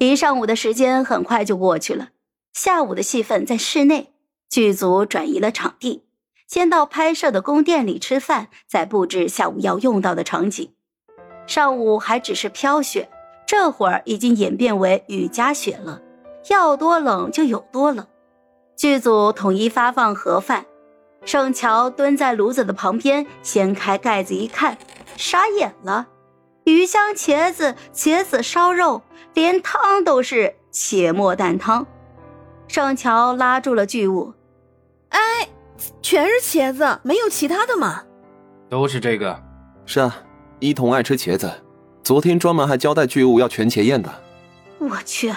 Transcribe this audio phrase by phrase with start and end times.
[0.00, 2.08] 一上午的时间很快就过去了。
[2.54, 4.14] 下午的戏份在室内，
[4.48, 6.04] 剧组转移了场地，
[6.48, 10.72] 先到拍摄的宫殿里吃饭，再布置下午要用到的场景。
[11.46, 13.10] 上午还只是飘雪，
[13.46, 16.00] 这会儿已经演变为雨夹雪了，
[16.48, 18.06] 要多冷就有多冷。
[18.78, 20.64] 剧组统一发放盒饭，
[21.26, 24.78] 盛乔蹲在炉子的旁边，掀开盖子一看，
[25.18, 26.08] 傻眼了。
[26.70, 29.02] 鱼香茄子、茄子烧肉，
[29.34, 31.84] 连汤都是茄末蛋汤。
[32.68, 34.32] 盛乔拉住了巨物
[35.10, 35.48] ：“哎，
[36.00, 38.04] 全是茄子，没有其他的吗
[38.70, 39.42] ？”“都是这个。
[39.84, 40.16] ”“是啊，
[40.60, 41.52] 一彤爱吃茄子，
[42.04, 44.22] 昨天专门还交代巨物要全茄宴的。
[44.78, 45.28] ”“我去，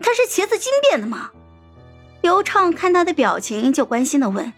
[0.00, 1.30] 他是茄子精变的吗？”
[2.22, 4.52] 刘畅看他的表情，就关心的问：“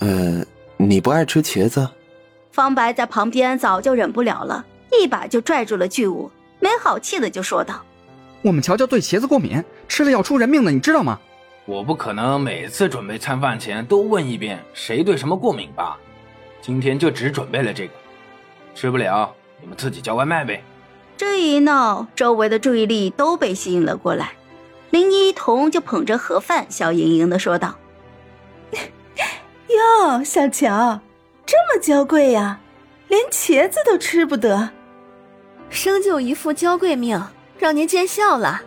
[0.00, 0.44] 呃，
[0.76, 1.88] 你不爱吃茄子？”
[2.50, 4.66] 方白在旁边早就忍不了了。
[5.00, 7.84] 一把就拽住了巨武，没好气的就说道
[8.42, 11.18] ：“我们乔乔对茄子过敏，吃了要出人命的，你知道吗？
[11.64, 15.96] 我不可能每次准备餐饭前都问一遍谁对什么过敏吧？
[16.60, 17.92] 今天就只准备了这个，
[18.74, 20.62] 吃不了你们自己叫外卖呗。”
[21.16, 24.32] 这一闹，周围的注意力都被吸引了过来。
[24.90, 27.76] 林一彤就捧着盒饭，笑盈盈的说道
[29.68, 31.00] ：“哟，小乔，
[31.46, 32.60] 这么娇贵呀，
[33.08, 34.70] 连茄子都吃不得。”
[35.72, 37.20] 生就一副娇贵命，
[37.58, 38.60] 让您见笑了。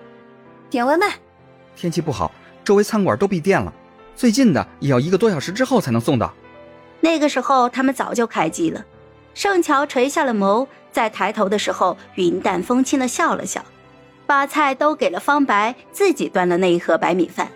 [0.72, 1.14] 点外卖。
[1.76, 2.32] 天气不好，
[2.64, 3.72] 周围餐馆都闭店了，
[4.16, 6.34] 最近的也要一个多小时之后才能送到。
[7.02, 8.84] 那个时候他们早就开机了。
[9.36, 13.64] 盛乔垂下了眸，在抬头的时候云淡风轻的笑了笑，
[14.26, 17.50] 把菜都给了方白，自己端了那一盒白米饭。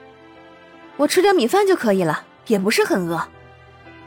[0.95, 3.27] 我吃点米饭就可以了，也不是很饿。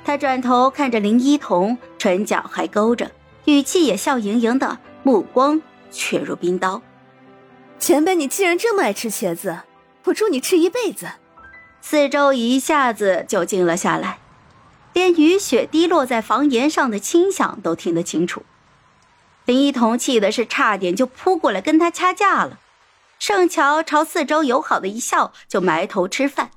[0.05, 3.11] 他转头看着林一彤，唇角还勾着，
[3.47, 4.79] 语气也笑盈盈的。
[5.03, 6.81] 目光却如冰刀。
[7.79, 9.61] 前辈，你既然这么爱吃茄子，
[10.05, 11.09] 我祝你吃一辈子。
[11.81, 14.21] 四周一下子就静了下来，
[14.93, 18.45] 连雨雪滴落在房檐上的轻响都听得清楚。
[19.45, 22.61] 林一彤气的是差点就扑过来跟他掐架了。
[23.19, 26.51] 盛乔朝四周友好的一笑，就埋头吃饭。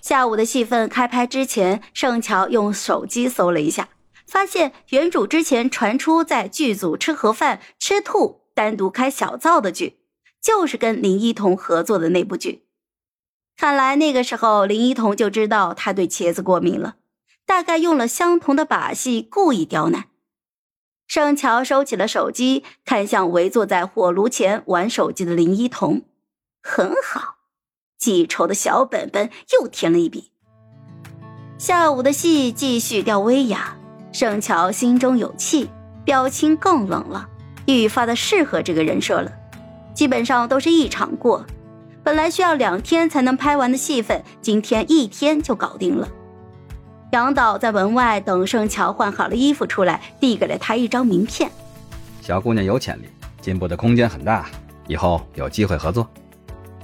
[0.00, 3.88] 下午的戏份开拍之前，盛乔用手机搜了一下。
[4.26, 10.00] 发现原主之前传出在剧组吃盒饭吃吐，单独开小灶的剧，
[10.42, 12.64] 就是跟林一彤合作的那部剧。
[13.56, 16.96] 看来那个时候林一彤就知道他对茄子过敏了，
[17.46, 20.06] 大概用了相同的把戏，故意刁难。
[21.06, 26.02] 盛乔收起了手机，看向围坐在火炉前玩手机的林一彤，
[26.60, 27.36] 很好，
[27.96, 30.32] 记仇的小本本又添了一笔。
[31.58, 33.78] 下午的戏继续吊威亚。
[34.18, 35.68] 盛乔心中有气，
[36.02, 37.28] 表情更冷了，
[37.66, 39.30] 愈发的适合这个人设了。
[39.92, 41.44] 基本上都是一场过，
[42.02, 46.08] 本来需要两天才能拍完的戏份，今天一天就搞定了。
[47.12, 51.50] 杨导在门外等盛乔换好了衣服出来，递给了他一张名片。
[52.22, 53.08] 小姑娘有潜力，
[53.42, 54.46] 进步的空间很大，
[54.88, 56.08] 以后有机会合作。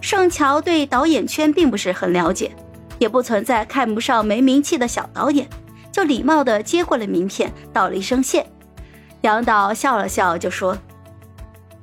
[0.02, 2.54] 盛乔对导演圈并不是很了解，
[2.98, 5.48] 也不存在看不上没名气的小导演。
[5.92, 8.44] 就礼貌地接过了名片，道了一声谢。
[9.20, 10.76] 杨导笑了笑，就说：“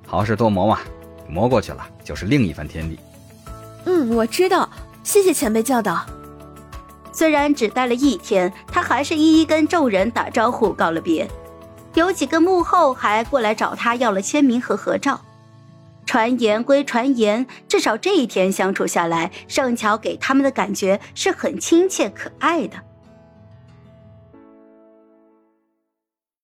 [0.06, 0.80] 好事多磨嘛，
[1.30, 3.00] 磨过去了就是另一番天地。”
[3.86, 4.70] 嗯，我知道，
[5.04, 6.06] 谢谢前辈教导。
[7.14, 11.28] 虽然只待了一天，他还是一一跟众人打招呼告了别。
[11.94, 15.22] 有几个幕后还过来找他要了签名和合照。
[16.06, 22.78] 传言归传言，至少这一天相处下来，盛乔给他们的感觉是很亲切可爱的。